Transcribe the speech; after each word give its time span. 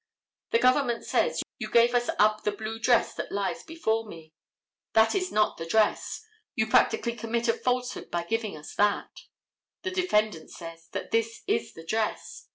The 0.49 0.57
government 0.57 1.05
says: 1.05 1.43
"You 1.59 1.69
gave 1.69 1.93
us 1.93 2.09
up 2.17 2.41
the 2.41 2.51
blue 2.51 2.79
dress 2.79 3.13
that 3.13 3.31
lies 3.31 3.61
before 3.61 4.07
me. 4.07 4.33
That 4.93 5.13
is 5.13 5.31
not 5.31 5.57
the 5.57 5.65
dress. 5.67 6.25
You 6.55 6.65
practically 6.65 7.13
commit 7.15 7.47
a 7.47 7.53
falsehood 7.53 8.09
by 8.09 8.23
giving 8.23 8.57
us 8.57 8.73
that." 8.73 9.11
The 9.83 9.91
defendant 9.91 10.49
says 10.49 10.87
that 10.93 11.11
this 11.11 11.43
is 11.45 11.75
the 11.75 11.85
dress. 11.85 12.47